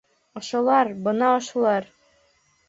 [0.39, 1.89] Ошолар, бына ошолар